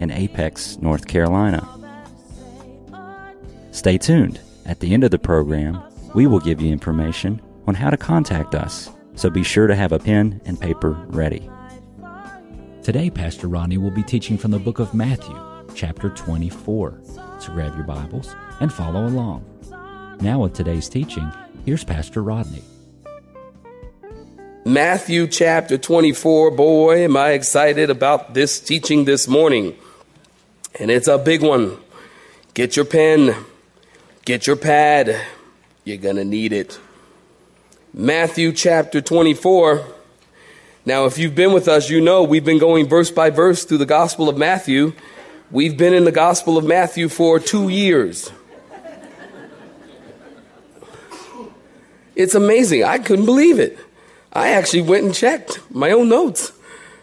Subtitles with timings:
[0.00, 1.66] in Apex, North Carolina.
[3.70, 4.40] Stay tuned.
[4.66, 5.80] At the end of the program,
[6.14, 9.92] we will give you information on how to contact us, so be sure to have
[9.92, 11.48] a pen and paper ready.
[12.82, 15.38] Today, Pastor Rodney will be teaching from the book of Matthew,
[15.74, 17.00] chapter 24.
[17.38, 19.44] So grab your Bibles and follow along.
[20.20, 21.30] Now, with today's teaching,
[21.64, 22.62] here's Pastor Rodney.
[24.64, 26.50] Matthew chapter 24.
[26.50, 29.74] Boy, am I excited about this teaching this morning.
[30.80, 31.76] And it's a big one.
[32.54, 33.36] Get your pen,
[34.24, 35.20] get your pad.
[35.84, 36.80] You're going to need it.
[37.92, 39.84] Matthew chapter 24.
[40.86, 43.76] Now, if you've been with us, you know we've been going verse by verse through
[43.76, 44.94] the Gospel of Matthew.
[45.50, 48.32] We've been in the Gospel of Matthew for two years.
[52.16, 52.84] It's amazing.
[52.84, 53.78] I couldn't believe it.
[54.32, 56.52] I actually went and checked my own notes.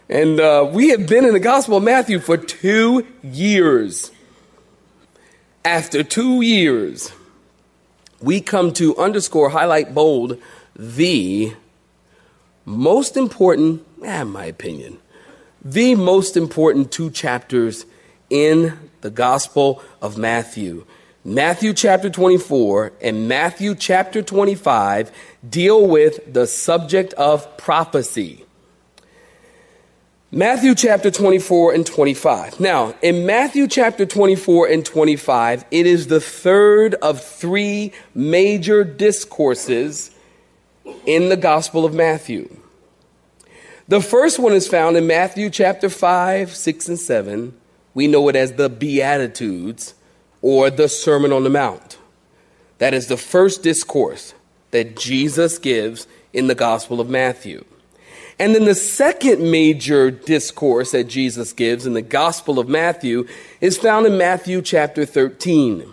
[0.09, 4.11] And uh, we have been in the Gospel of Matthew for two years.
[5.65, 7.11] After two years,
[8.21, 10.41] we come to underscore, highlight, bold
[10.77, 11.53] the
[12.63, 14.99] most important, eh, in my opinion,
[15.61, 17.85] the most important two chapters
[18.29, 20.85] in the Gospel of Matthew.
[21.25, 25.11] Matthew chapter 24 and Matthew chapter 25
[25.49, 28.45] deal with the subject of prophecy.
[30.31, 32.59] Matthew chapter 24 and 25.
[32.59, 40.11] Now, in Matthew chapter 24 and 25, it is the third of three major discourses
[41.05, 42.53] in the Gospel of Matthew.
[43.87, 47.57] The first one is found in Matthew chapter 5, 6, and 7.
[47.93, 49.93] We know it as the Beatitudes
[50.41, 51.97] or the Sermon on the Mount.
[52.79, 54.33] That is the first discourse
[54.71, 57.63] that Jesus gives in the Gospel of Matthew.
[58.39, 63.27] And then the second major discourse that Jesus gives in the Gospel of Matthew
[63.61, 65.83] is found in Matthew chapter 13.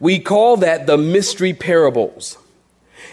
[0.00, 2.38] We call that the mystery parables.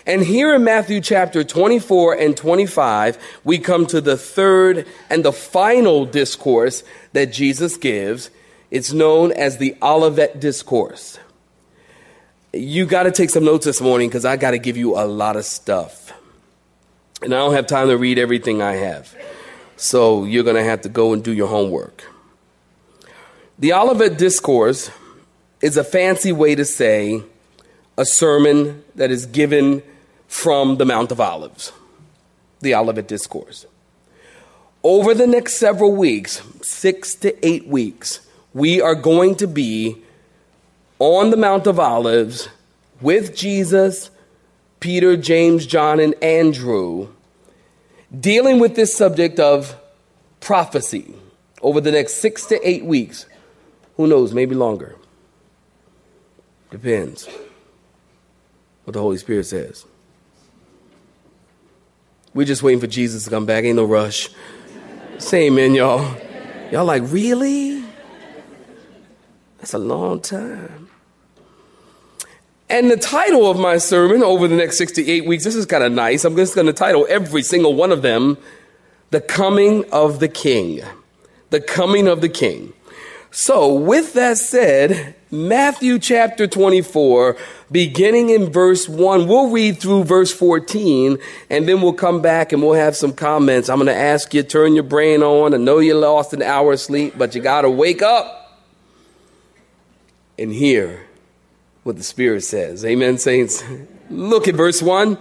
[0.05, 5.33] And here in Matthew chapter 24 and 25, we come to the third and the
[5.33, 8.29] final discourse that Jesus gives.
[8.71, 11.19] It's known as the Olivet Discourse.
[12.53, 15.05] You got to take some notes this morning because I got to give you a
[15.05, 16.13] lot of stuff.
[17.21, 19.15] And I don't have time to read everything I have.
[19.75, 22.03] So you're going to have to go and do your homework.
[23.57, 24.89] The Olivet Discourse
[25.61, 27.23] is a fancy way to say
[27.97, 29.83] a sermon that is given
[30.27, 31.73] from the Mount of Olives,
[32.61, 33.65] the Olivet Discourse.
[34.83, 38.21] Over the next several weeks, six to eight weeks,
[38.53, 39.97] we are going to be
[40.99, 42.47] on the Mount of Olives
[43.01, 44.09] with Jesus
[44.79, 47.09] Peter, James, John, and Andrew,
[48.17, 49.79] dealing with this subject of
[50.39, 51.13] prophecy
[51.61, 53.25] over the next six to eight weeks.
[53.97, 54.95] Who knows, maybe longer.
[56.71, 57.27] Depends
[58.83, 59.85] what the Holy Spirit says.
[62.33, 63.63] We're just waiting for Jesus to come back.
[63.63, 64.29] Ain't no rush.
[65.17, 66.15] Say amen, y'all.
[66.71, 67.83] Y'all like, really?
[69.57, 70.88] That's a long time.
[72.69, 75.91] And the title of my sermon over the next 68 weeks, this is kind of
[75.91, 76.23] nice.
[76.23, 78.37] I'm just going to title every single one of them,
[79.09, 80.81] The Coming of the King.
[81.49, 82.73] The Coming of the King.
[83.31, 87.37] So, with that said, Matthew chapter 24,
[87.71, 91.17] beginning in verse 1, we'll read through verse 14,
[91.49, 93.69] and then we'll come back and we'll have some comments.
[93.69, 95.55] I'm going to ask you, turn your brain on.
[95.55, 98.59] I know you lost an hour of sleep, but you got to wake up
[100.37, 101.08] and hear
[101.83, 102.85] what the Spirit says.
[102.85, 103.63] Amen, saints.
[104.09, 105.17] Look at verse 1.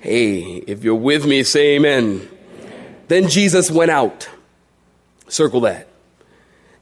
[0.00, 2.28] Hey, if you're with me, say amen.
[2.60, 2.96] amen.
[3.08, 4.28] Then Jesus went out.
[5.28, 5.88] Circle that.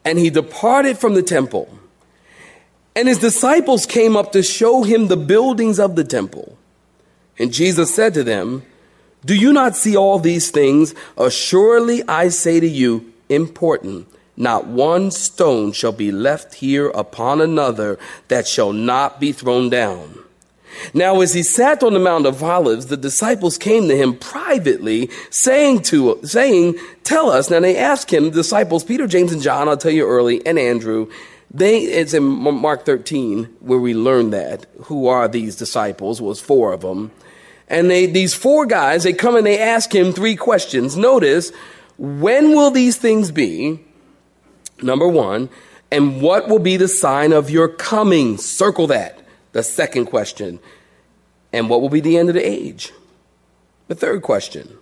[0.05, 1.79] And he departed from the temple.
[2.97, 6.59] And his disciples came up to show him the buildings of the temple.
[7.39, 8.65] And Jesus said to them,
[9.25, 10.95] Do you not see all these things?
[11.17, 17.99] Assuredly, I say to you, important not one stone shall be left here upon another
[18.29, 20.19] that shall not be thrown down.
[20.95, 25.11] Now, as he sat on the Mount of Olives, the disciples came to him privately,
[25.31, 27.51] saying to, saying, tell us.
[27.51, 31.11] Now they asked him, disciples, Peter, James, and John, I'll tell you early, and Andrew,
[31.53, 34.67] they, it's in Mark 13 where we learn that.
[34.85, 36.23] Who are these disciples?
[36.23, 37.11] Was four of them.
[37.69, 40.97] And they, these four guys, they come and they ask him three questions.
[40.97, 41.53] Notice,
[41.99, 43.81] when will these things be?
[44.83, 45.49] Number one.
[45.91, 48.39] And what will be the sign of your coming?
[48.39, 49.19] Circle that.
[49.53, 50.59] The second question.
[51.53, 52.93] And what will be the end of the age?
[53.89, 54.79] The third question.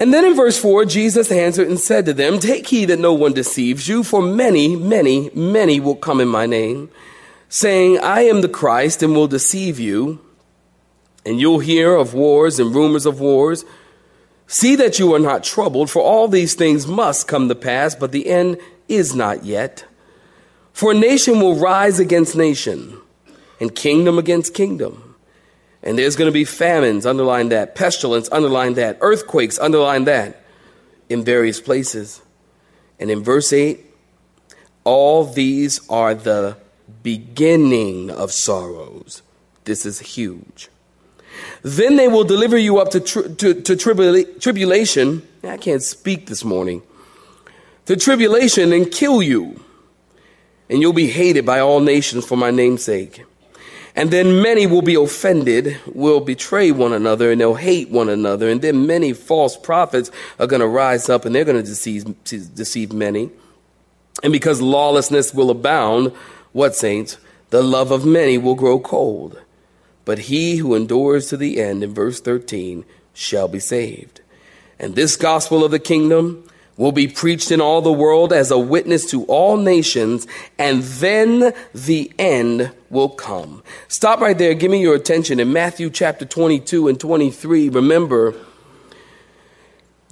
[0.00, 3.12] And then in verse 4, Jesus answered and said to them, Take heed that no
[3.12, 6.90] one deceives you, for many, many, many will come in my name,
[7.50, 10.18] saying, I am the Christ, and will deceive you.
[11.26, 13.66] And you'll hear of wars and rumors of wars.
[14.52, 18.10] See that you are not troubled, for all these things must come to pass, but
[18.10, 18.58] the end
[18.88, 19.84] is not yet.
[20.72, 22.98] For nation will rise against nation,
[23.60, 25.14] and kingdom against kingdom.
[25.84, 30.42] And there's going to be famines, underline that, pestilence, underline that, earthquakes, underline that,
[31.08, 32.20] in various places.
[32.98, 33.78] And in verse 8,
[34.82, 36.56] all these are the
[37.04, 39.22] beginning of sorrows.
[39.62, 40.70] This is huge.
[41.62, 45.26] Then they will deliver you up to, tri- to, to tribula- tribulation.
[45.42, 46.82] I can't speak this morning.
[47.86, 49.62] To tribulation and kill you.
[50.68, 53.24] And you'll be hated by all nations for my name's sake.
[53.96, 58.48] And then many will be offended, will betray one another, and they'll hate one another.
[58.48, 62.04] And then many false prophets are going to rise up and they're going to deceive,
[62.24, 63.30] deceive many.
[64.22, 66.12] And because lawlessness will abound,
[66.52, 67.16] what saints?
[67.50, 69.40] The love of many will grow cold.
[70.10, 72.84] But he who endures to the end, in verse 13,
[73.14, 74.22] shall be saved.
[74.76, 76.42] And this gospel of the kingdom
[76.76, 80.26] will be preached in all the world as a witness to all nations,
[80.58, 83.62] and then the end will come.
[83.86, 84.52] Stop right there.
[84.54, 85.38] Give me your attention.
[85.38, 88.34] In Matthew chapter 22 and 23, remember,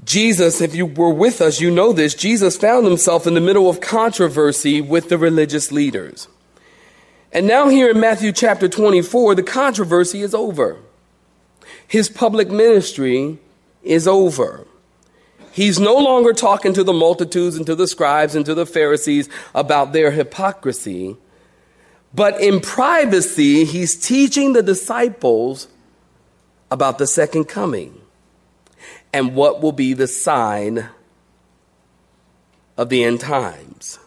[0.04, 3.68] Jesus, if you were with us, you know this, Jesus found himself in the middle
[3.68, 6.28] of controversy with the religious leaders.
[7.32, 10.78] And now, here in Matthew chapter 24, the controversy is over.
[11.86, 13.38] His public ministry
[13.82, 14.66] is over.
[15.52, 19.28] He's no longer talking to the multitudes and to the scribes and to the Pharisees
[19.54, 21.16] about their hypocrisy.
[22.14, 25.68] But in privacy, he's teaching the disciples
[26.70, 28.00] about the second coming
[29.12, 30.88] and what will be the sign
[32.76, 33.98] of the end times.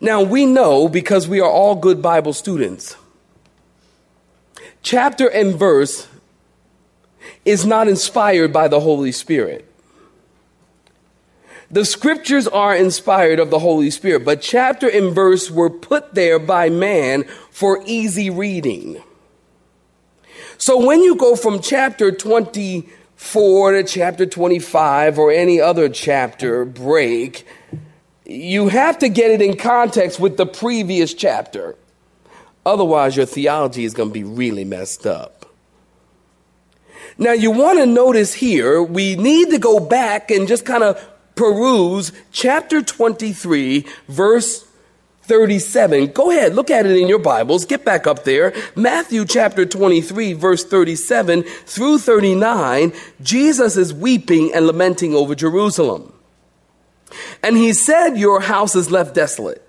[0.00, 2.96] Now, we know because we are all good Bible students,
[4.82, 6.08] chapter and verse
[7.44, 9.66] is not inspired by the Holy Spirit.
[11.70, 16.38] The scriptures are inspired of the Holy Spirit, but chapter and verse were put there
[16.40, 19.00] by man for easy reading.
[20.58, 27.46] So when you go from chapter 24 to chapter 25 or any other chapter break,
[28.30, 31.76] you have to get it in context with the previous chapter.
[32.64, 35.46] Otherwise, your theology is going to be really messed up.
[37.18, 41.04] Now, you want to notice here, we need to go back and just kind of
[41.34, 44.64] peruse chapter 23, verse
[45.22, 46.12] 37.
[46.12, 47.64] Go ahead, look at it in your Bibles.
[47.64, 48.54] Get back up there.
[48.76, 52.92] Matthew chapter 23, verse 37 through 39.
[53.22, 56.12] Jesus is weeping and lamenting over Jerusalem.
[57.42, 59.66] And he said, Your house is left desolate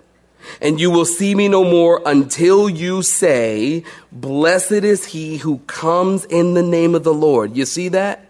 [0.60, 6.24] and you will see me no more until you say, Blessed is he who comes
[6.24, 7.56] in the name of the Lord.
[7.56, 8.28] You see that?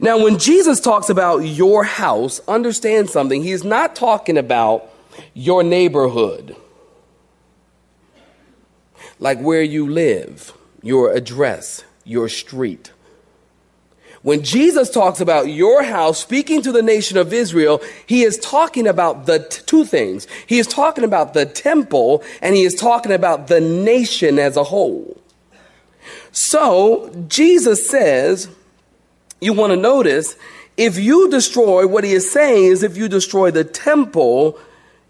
[0.00, 3.42] Now, when Jesus talks about your house, understand something.
[3.42, 4.88] He's not talking about
[5.34, 6.54] your neighborhood,
[9.18, 12.92] like where you live, your address, your street.
[14.22, 18.86] When Jesus talks about your house, speaking to the nation of Israel, he is talking
[18.86, 20.26] about the t- two things.
[20.46, 24.64] He is talking about the temple and he is talking about the nation as a
[24.64, 25.20] whole.
[26.32, 28.48] So Jesus says,
[29.40, 30.36] you want to notice,
[30.76, 34.58] if you destroy, what he is saying is if you destroy the temple,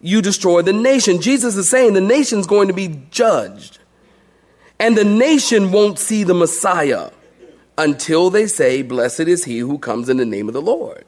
[0.02, 1.20] you destroy the nation.
[1.20, 3.78] Jesus is saying the nation's going to be judged.
[4.78, 7.10] And the nation won't see the Messiah
[7.78, 11.06] until they say, Blessed is he who comes in the name of the Lord.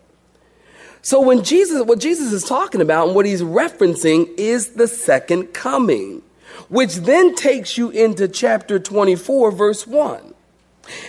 [1.03, 5.53] So when Jesus, what Jesus is talking about and what he's referencing is the second
[5.53, 6.23] coming,
[6.69, 10.35] which then takes you into chapter 24, verse 1.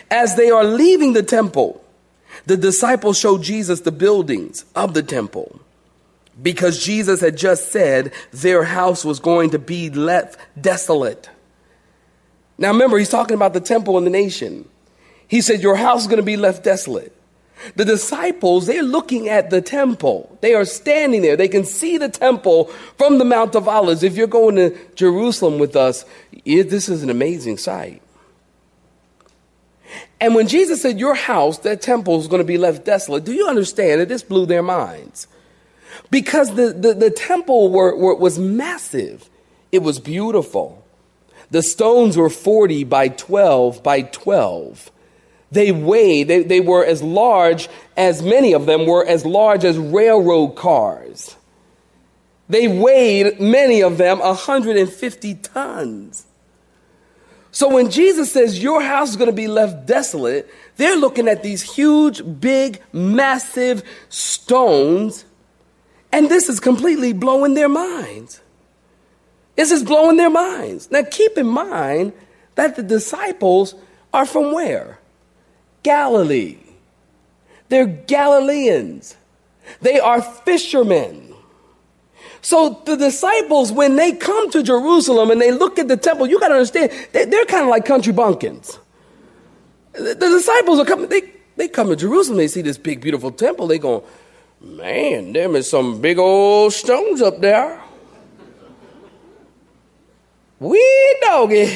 [0.10, 1.84] As they are leaving the temple,
[2.46, 5.60] the disciples show Jesus the buildings of the temple
[6.42, 11.30] because Jesus had just said their house was going to be left desolate.
[12.58, 14.68] Now remember, he's talking about the temple and the nation.
[15.32, 17.16] He said, Your house is going to be left desolate.
[17.78, 20.38] The disciples, they're looking at the temple.
[20.42, 21.38] They are standing there.
[21.38, 22.66] They can see the temple
[22.98, 24.04] from the Mount of Olives.
[24.04, 26.04] If you're going to Jerusalem with us,
[26.44, 28.02] it, this is an amazing sight.
[30.20, 33.32] And when Jesus said, Your house, that temple is going to be left desolate, do
[33.32, 35.28] you understand that this blew their minds?
[36.10, 39.30] Because the, the, the temple were, were, was massive,
[39.72, 40.86] it was beautiful.
[41.52, 44.92] The stones were 40 by 12 by 12.
[45.52, 47.68] They weighed, they, they were as large
[47.98, 51.36] as many of them were as large as railroad cars.
[52.48, 56.26] They weighed, many of them, 150 tons.
[57.52, 61.44] So when Jesus says your house is going to be left desolate, they're looking at
[61.44, 65.26] these huge, big, massive stones,
[66.14, 68.42] and this is completely blowing their minds.
[69.58, 70.90] This is blowing their minds.
[70.92, 72.14] Now keep in mind
[72.56, 73.76] that the disciples
[74.14, 75.01] are from where?
[75.84, 76.58] Galilee.
[77.70, 79.16] They're Galileans.
[79.82, 81.34] They are fishermen.
[82.42, 86.40] So the disciples, when they come to Jerusalem and they look at the temple, you
[86.40, 88.80] got to understand, they, are kind of like country bumpkins.
[89.94, 93.32] The, the, disciples are coming, they, they come to Jerusalem, they see this big, beautiful
[93.32, 94.04] temple, they go,
[94.60, 97.80] man, there is some big old stones up there.
[100.60, 101.74] We doggy.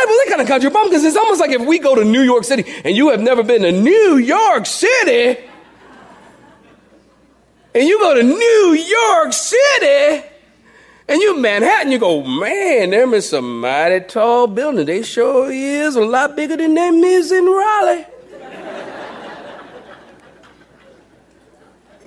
[0.00, 1.04] Disciples, they kind of country bumpkins.
[1.04, 3.62] It's almost like if we go to New York City and you have never been
[3.62, 5.40] to New York City,
[7.74, 10.26] and you go to New York City,
[11.08, 14.86] and you Manhattan, you go, man, them is some mighty tall building.
[14.86, 18.06] They sure is a lot bigger than them is in Raleigh.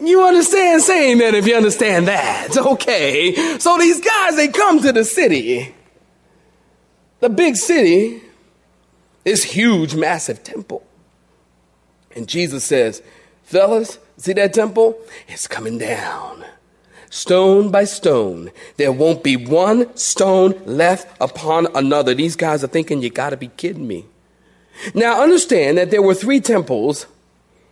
[0.01, 2.57] You understand saying that if you understand that.
[2.57, 3.35] Okay.
[3.59, 5.73] So these guys, they come to the city
[7.23, 8.21] the big city,
[9.23, 10.85] this huge, massive temple.
[12.13, 13.01] And Jesus says,
[13.43, 14.99] Fellas, see that temple?
[15.29, 16.43] It's coming down.
[17.09, 18.51] Stone by stone.
[18.75, 22.13] There won't be one stone left upon another.
[22.13, 24.05] These guys are thinking, You gotta be kidding me.
[24.93, 27.05] Now understand that there were three temples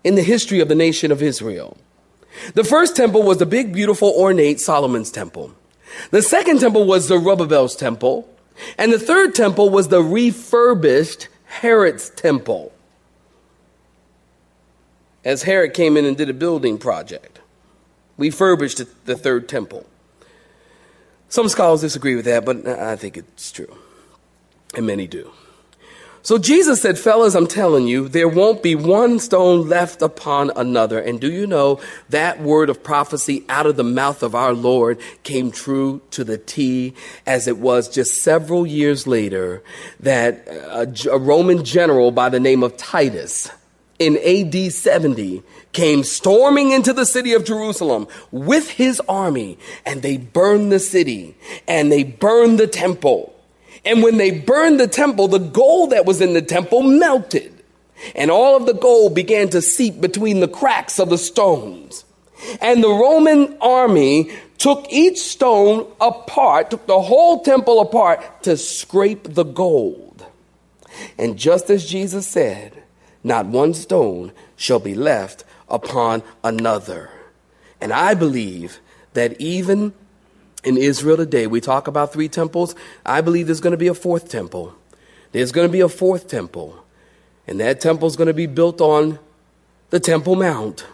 [0.02, 1.76] in the history of the nation of Israel.
[2.54, 5.52] The first temple was the big, beautiful, ornate Solomon's temple.
[6.12, 8.30] The second temple was Zerubbabel's temple.
[8.78, 12.74] And the third temple was the refurbished Herod's temple.
[15.24, 17.40] As Herod came in and did a building project,
[18.18, 19.86] refurbished the third temple.
[21.30, 23.78] Some scholars disagree with that, but I think it's true.
[24.76, 25.32] And many do.
[26.24, 31.00] So Jesus said, fellas, I'm telling you, there won't be one stone left upon another.
[31.00, 35.00] And do you know that word of prophecy out of the mouth of our Lord
[35.24, 36.94] came true to the T
[37.26, 39.64] as it was just several years later
[40.00, 43.50] that uh, a, a Roman general by the name of Titus
[43.98, 45.42] in AD 70
[45.74, 51.36] came storming into the city of Jerusalem with his army and they burned the city
[51.68, 53.34] and they burned the temple
[53.84, 57.54] and when they burned the temple, the gold that was in the temple melted.
[58.16, 62.06] And all of the gold began to seep between the cracks of the stones.
[62.60, 69.34] And the Roman army took each stone apart, took the whole temple apart to scrape
[69.34, 70.26] the gold.
[71.18, 72.84] And just as Jesus said,
[73.24, 77.10] not one stone shall be left upon another.
[77.80, 78.80] And I believe
[79.14, 79.94] that even
[80.64, 82.76] in Israel today, we talk about three temples.
[83.06, 84.76] I believe there's going to be a fourth temple.
[85.32, 86.86] There's going to be a fourth temple.
[87.48, 89.20] And that temple is going to be built on
[89.90, 90.86] the Temple Mount.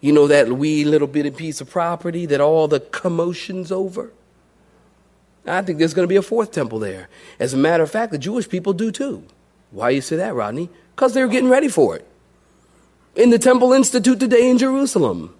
[0.00, 4.12] You know, that wee little bitty piece of property that all the commotion's over?
[5.46, 7.08] I think there's going to be a fourth temple there.
[7.38, 9.24] As a matter of fact, the Jewish people do too.
[9.70, 10.68] Why you say that, Rodney?
[10.94, 12.06] Because they're getting ready for it.
[13.16, 15.34] In the Temple Institute today in Jerusalem,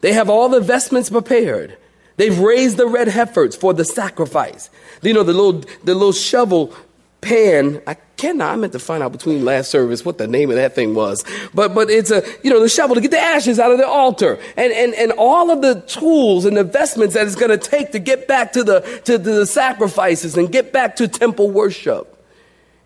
[0.00, 1.76] they have all the vestments prepared.
[2.18, 4.68] They've raised the red heifers for the sacrifice.
[5.02, 6.74] You know, the little, the little shovel
[7.20, 7.80] pan.
[7.86, 10.74] I cannot, I meant to find out between last service what the name of that
[10.74, 11.24] thing was.
[11.54, 13.86] But, but it's a, you know, the shovel to get the ashes out of the
[13.86, 17.92] altar and, and, and all of the tools and investments that it's going to take
[17.92, 22.17] to get back to the, to the sacrifices and get back to temple worship.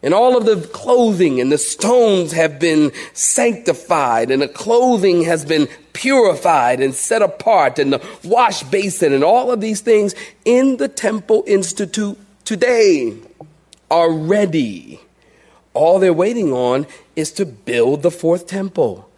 [0.02, 5.44] And all of the clothing and the stones have been sanctified and the clothing has
[5.44, 10.78] been purified and set apart and the wash basin and all of these things in
[10.78, 13.16] the Temple Institute today
[13.90, 15.00] are ready.
[15.74, 19.08] All they're waiting on is to build the fourth temple.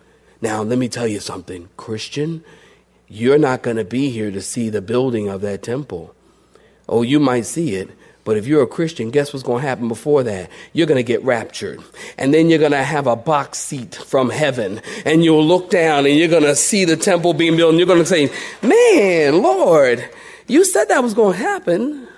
[0.40, 2.44] Now, let me tell you something, Christian.
[3.08, 6.14] You're not going to be here to see the building of that temple.
[6.88, 7.90] Oh, you might see it,
[8.24, 10.50] But if you're a Christian, guess what's going to happen before that?
[10.72, 11.82] You're going to get raptured.
[12.16, 14.80] And then you're going to have a box seat from heaven.
[15.04, 17.70] And you'll look down and you're going to see the temple being built.
[17.70, 20.08] And you're going to say, Man, Lord,
[20.46, 22.08] you said that was going to happen.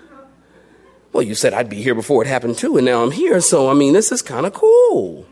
[1.12, 2.76] Well, you said I'd be here before it happened too.
[2.76, 3.40] And now I'm here.
[3.40, 5.26] So, I mean, this is kind of cool.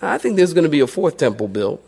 [0.00, 1.86] I think there's going to be a fourth temple built.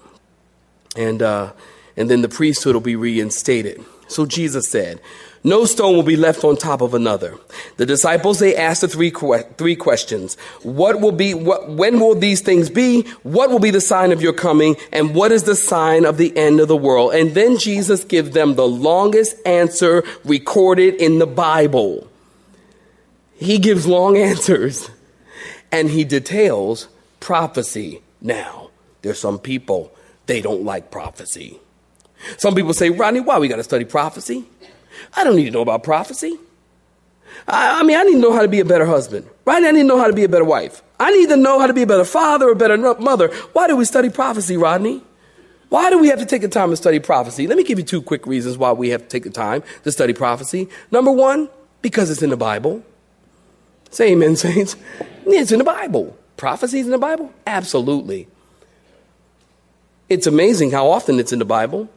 [0.97, 1.53] And, uh,
[1.97, 3.85] and then the priesthood will be reinstated.
[4.09, 5.01] So Jesus said,
[5.47, 7.37] no stone will be left on top of another.
[7.77, 9.11] The disciples, they asked the three,
[9.59, 10.37] three questions.
[10.63, 13.03] What will be, what, when will these things be?
[13.25, 14.77] What will be the sign of your coming?
[14.91, 17.13] And what is the sign of the end of the world?
[17.15, 22.09] And then Jesus gives them the longest answer recorded in the Bible.
[23.35, 24.89] He gives long answers
[25.71, 26.89] and he details
[27.21, 28.01] prophecy.
[28.23, 28.71] Now,
[29.03, 31.61] there's some people, they don't like prophecy.
[32.39, 34.47] Some people say, Rodney, why we got to study prophecy?
[35.17, 36.39] I don't need to know about prophecy.
[37.49, 39.63] I, I, mean, I need to know how to be a better husband, right?
[39.63, 40.83] I need to know how to be a better wife.
[40.99, 43.29] I need to know how to be a better father, or a better mother.
[43.53, 45.03] Why do we study prophecy, Rodney?
[45.69, 47.47] Why do we have to take the time to study prophecy?
[47.47, 49.91] Let me give you two quick reasons why we have to take the time to
[49.91, 50.69] study prophecy.
[50.91, 51.49] Number one,
[51.83, 52.85] because it's in the Bible.
[53.91, 54.77] Say amen, saints.
[55.27, 56.17] It's in the Bible.
[56.37, 57.33] Prophecies in the Bible?
[57.47, 58.29] Absolutely.
[60.09, 61.89] It's amazing how often it's in the Bible.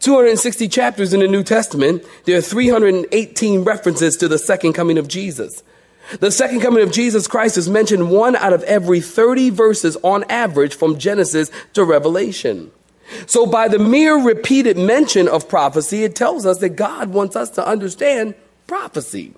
[0.00, 5.08] 260 chapters in the New Testament, there are 318 references to the second coming of
[5.08, 5.62] Jesus.
[6.20, 10.24] The second coming of Jesus Christ is mentioned one out of every 30 verses on
[10.30, 12.70] average from Genesis to Revelation.
[13.26, 17.50] So, by the mere repeated mention of prophecy, it tells us that God wants us
[17.50, 18.34] to understand
[18.66, 19.34] prophecy.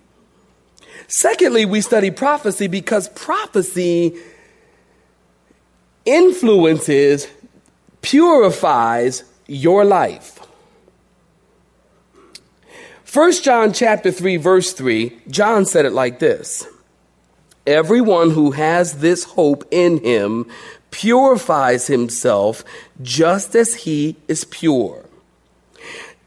[1.06, 4.16] Secondly, we study prophecy because prophecy
[6.04, 7.28] influences,
[8.02, 10.39] purifies your life.
[13.12, 16.68] 1 John chapter 3 verse 3, John said it like this.
[17.66, 20.46] Everyone who has this hope in him
[20.92, 22.62] purifies himself
[23.02, 25.04] just as he is pure.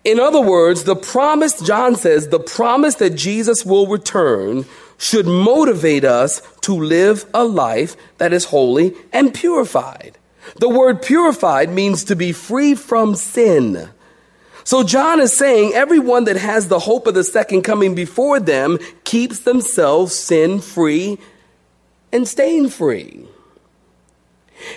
[0.04, 4.66] In other words, the promise, John says, the promise that Jesus will return
[4.98, 10.18] should motivate us to live a life that is holy and purified.
[10.58, 13.90] The word purified means to be free from sin
[14.64, 18.80] so John is saying everyone that has the hope of the second coming before them
[19.04, 21.18] keeps themselves sin free
[22.12, 23.26] and stain free.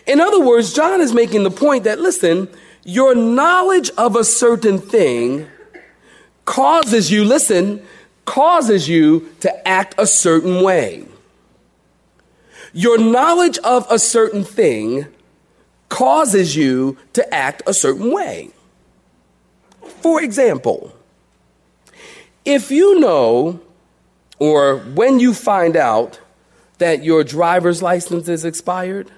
[0.06, 2.48] In other words, John is making the point that listen,
[2.84, 5.46] your knowledge of a certain thing
[6.44, 7.84] causes you, listen,
[8.24, 11.04] causes you to act a certain way.
[12.72, 15.06] Your knowledge of a certain thing
[15.88, 18.50] causes you to act a certain way.
[20.06, 20.94] For example,
[22.44, 23.60] if you know
[24.38, 26.20] or when you find out
[26.78, 29.10] that your driver's license is expired,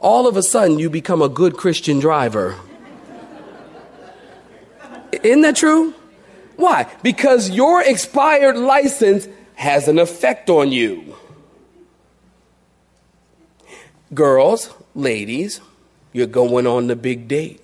[0.00, 2.56] all of a sudden you become a good Christian driver.
[5.12, 5.94] Isn't that true?
[6.56, 6.92] Why?
[7.04, 11.14] Because your expired license has an effect on you.
[14.12, 15.60] Girls, ladies,
[16.12, 17.60] you're going on the big date.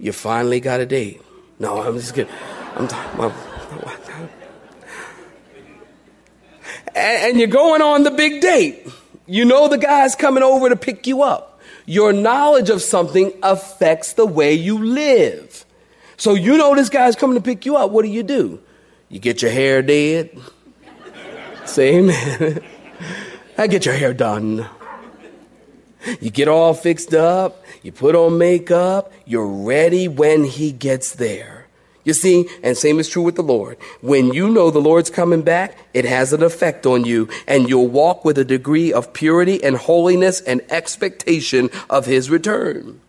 [0.00, 1.20] You finally got a date.
[1.58, 2.32] No, I'm just kidding.
[2.74, 3.32] I'm talking
[6.94, 8.88] and, and you're going on the big date.
[9.26, 11.60] You know the guy's coming over to pick you up.
[11.86, 15.64] Your knowledge of something affects the way you live.
[16.16, 17.90] So you know this guy's coming to pick you up.
[17.90, 18.60] What do you do?
[19.08, 20.38] You get your hair did.
[21.66, 22.62] Say amen.
[23.58, 24.66] I get your hair done.
[26.20, 31.66] You get all fixed up, you put on makeup, you're ready when he gets there.
[32.04, 33.76] You see, and same is true with the Lord.
[34.00, 37.88] When you know the Lord's coming back, it has an effect on you, and you'll
[37.88, 43.00] walk with a degree of purity and holiness and expectation of his return.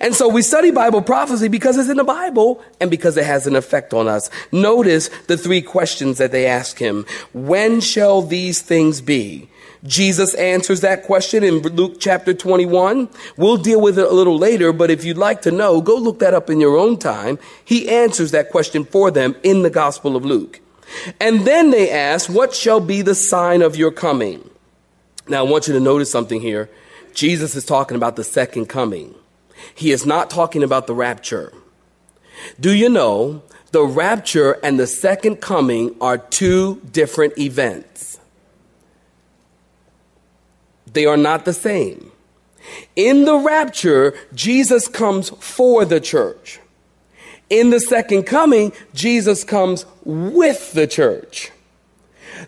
[0.00, 3.48] And so we study Bible prophecy because it's in the Bible and because it has
[3.48, 4.30] an effect on us.
[4.52, 7.04] Notice the three questions that they ask him.
[7.32, 9.48] When shall these things be?
[9.84, 13.08] Jesus answers that question in Luke chapter 21.
[13.36, 16.20] We'll deal with it a little later, but if you'd like to know, go look
[16.20, 17.38] that up in your own time.
[17.64, 20.60] He answers that question for them in the Gospel of Luke.
[21.20, 24.48] And then they ask, What shall be the sign of your coming?
[25.28, 26.70] Now, I want you to notice something here.
[27.14, 29.14] Jesus is talking about the second coming.
[29.74, 31.52] He is not talking about the rapture.
[32.60, 38.11] Do you know the rapture and the second coming are two different events?
[40.92, 42.10] They are not the same.
[42.96, 46.60] In the rapture, Jesus comes for the church.
[47.50, 51.50] In the second coming, Jesus comes with the church.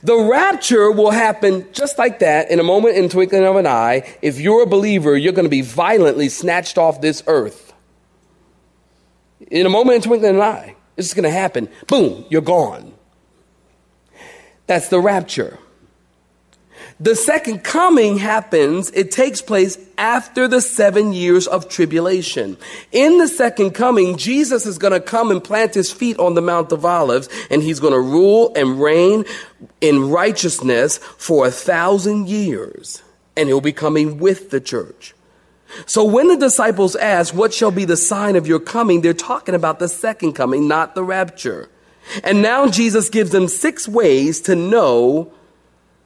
[0.02, 4.16] The rapture will happen just like that in a moment in twinkling of an eye.
[4.22, 7.72] If you're a believer, you're going to be violently snatched off this earth.
[9.50, 10.76] In a moment in twinkling of an eye.
[10.96, 11.68] It's going to happen.
[11.86, 12.94] Boom, you're gone.
[14.66, 15.58] That's the rapture.
[17.00, 22.56] The second coming happens, it takes place after the seven years of tribulation.
[22.92, 26.42] In the second coming, Jesus is going to come and plant his feet on the
[26.42, 29.24] Mount of Olives, and he's going to rule and reign
[29.80, 33.02] in righteousness for a thousand years.
[33.36, 35.14] And he'll be coming with the church.
[35.86, 39.00] So when the disciples ask, What shall be the sign of your coming?
[39.00, 41.68] they're talking about the second coming, not the rapture.
[42.22, 45.32] And now Jesus gives them six ways to know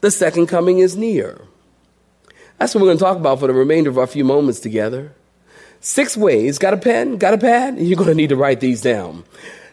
[0.01, 1.41] the second coming is near.
[2.59, 5.13] That's what we're going to talk about for the remainder of our few moments together.
[5.81, 6.59] Six ways.
[6.59, 7.19] Got a pen?
[7.19, 7.79] Got a pad?
[7.79, 9.25] You're going to need to write these down.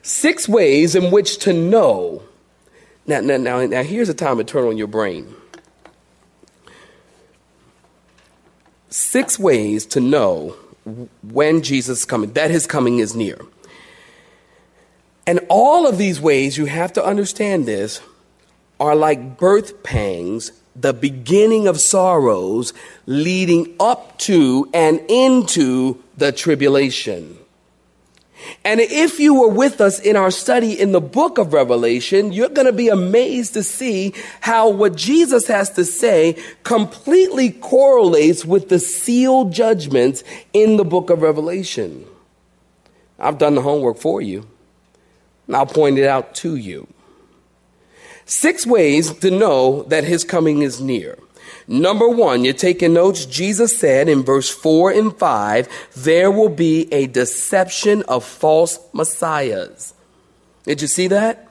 [0.01, 2.21] Six ways in which to know.
[3.07, 5.33] Now, now, now, now here's a time to turn on your brain.
[8.89, 10.55] Six ways to know
[11.23, 13.39] when Jesus is coming, that his coming is near.
[15.27, 17.99] And all of these ways, you have to understand this,
[18.79, 22.73] are like birth pangs, the beginning of sorrows
[23.05, 27.37] leading up to and into the tribulation.
[28.63, 32.49] And if you were with us in our study in the book of Revelation, you're
[32.49, 38.69] going to be amazed to see how what Jesus has to say completely correlates with
[38.69, 42.05] the sealed judgments in the book of Revelation.
[43.17, 44.45] I've done the homework for you,
[45.47, 46.87] and I'll point it out to you.
[48.25, 51.17] Six ways to know that his coming is near.
[51.67, 53.25] Number one, you're taking notes.
[53.25, 59.93] Jesus said in verse four and five, there will be a deception of false messiahs.
[60.63, 61.47] Did you see that?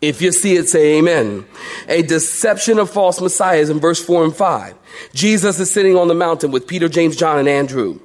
[0.00, 1.44] If you see it, say amen.
[1.88, 4.74] A deception of false messiahs in verse four and five.
[5.12, 8.00] Jesus is sitting on the mountain with Peter, James, John, and Andrew.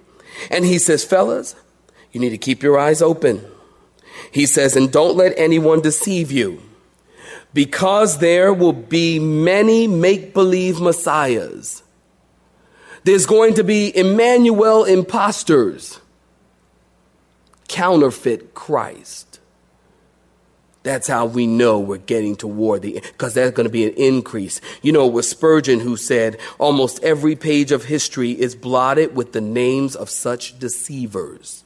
[0.51, 1.55] And he says, fellas,
[2.11, 3.45] you need to keep your eyes open.
[4.31, 6.61] He says, and don't let anyone deceive you
[7.55, 11.83] because there will be many make believe messiahs.
[13.05, 16.01] There's going to be Emmanuel imposters,
[17.69, 19.39] counterfeit Christ.
[20.83, 23.93] That's how we know we're getting toward the end, because there's going to be an
[23.93, 24.59] increase.
[24.81, 29.39] You know, with Spurgeon who said almost every page of history is blotted with the
[29.39, 31.63] names of such deceivers.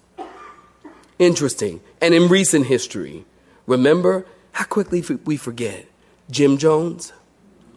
[1.18, 1.82] Interesting.
[2.00, 3.26] And in recent history,
[3.66, 5.86] remember how quickly we forget
[6.30, 7.14] Jim Jones.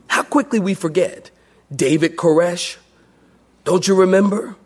[0.09, 1.31] How quickly we forget
[1.75, 2.77] David Koresh.
[3.65, 4.57] Don't you remember?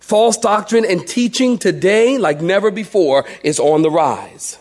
[0.00, 4.58] False doctrine and teaching today, like never before, is on the rise.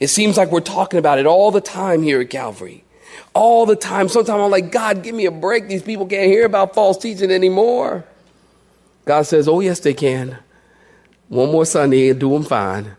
[0.00, 2.84] It seems like we're talking about it all the time here at Calvary.
[3.32, 4.08] All the time.
[4.08, 5.68] Sometimes I'm like, God, give me a break.
[5.68, 8.04] These people can't hear about false teaching anymore.
[9.04, 10.38] God says, Oh, yes, they can.
[11.28, 12.96] One more Sunday and do them fine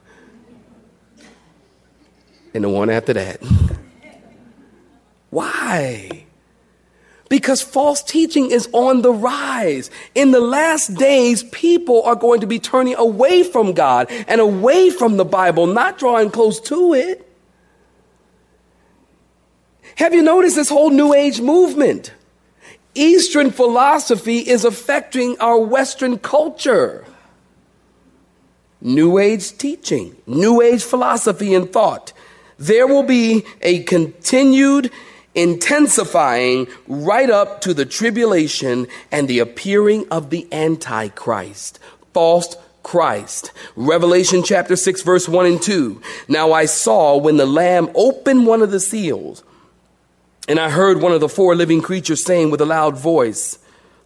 [2.55, 3.41] and the one after that.
[5.29, 6.25] Why?
[7.27, 9.91] Because false teaching is on the rise.
[10.13, 14.89] In the last days, people are going to be turning away from God and away
[14.89, 17.29] from the Bible, not drawing close to it.
[19.95, 22.13] Have you noticed this whole New Age movement?
[22.93, 27.03] Eastern philosophy is affecting our Western culture.
[28.79, 32.13] New Age teaching, New Age philosophy and thought
[32.57, 34.91] there will be a continued
[35.33, 41.79] intensifying right up to the tribulation and the appearing of the Antichrist,
[42.13, 43.51] false Christ.
[43.75, 46.01] Revelation chapter 6 verse 1 and 2.
[46.27, 49.43] Now I saw when the Lamb opened one of the seals,
[50.47, 53.57] and I heard one of the four living creatures saying with a loud voice,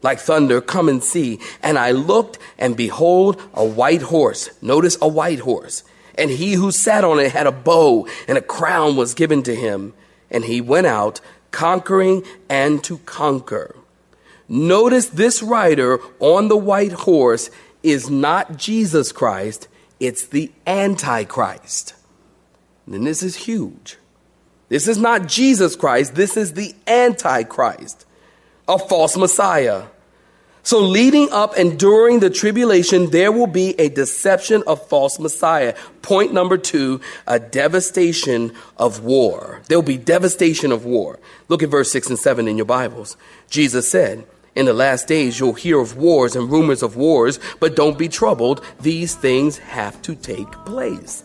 [0.01, 1.41] like thunder, come and see.
[1.61, 4.49] And I looked, and behold, a white horse.
[4.61, 5.83] Notice a white horse
[6.19, 9.55] and he who sat on it had a bow, and a crown was given to
[9.55, 9.93] him.
[10.29, 13.75] And he went out conquering and to conquer.
[14.47, 17.49] Notice this rider on the white horse
[17.81, 19.67] is not Jesus Christ,
[19.99, 21.93] it's the Antichrist.
[22.85, 23.97] And this is huge.
[24.67, 28.05] This is not Jesus Christ, this is the Antichrist,
[28.67, 29.85] a false Messiah.
[30.69, 35.75] So leading up and during the tribulation, there will be a deception of false Messiah.
[36.03, 39.61] Point number two, a devastation of war.
[39.67, 41.19] There will be devastation of war.
[41.47, 43.17] Look at verse six and seven in your Bibles.
[43.49, 47.75] Jesus said, in the last days, you'll hear of wars and rumors of wars, but
[47.75, 48.63] don't be troubled.
[48.79, 51.23] These things have to take place.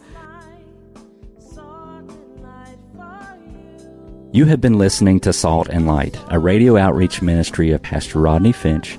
[4.32, 8.52] You have been listening to Salt and Light, a radio outreach ministry of Pastor Rodney
[8.52, 8.98] Finch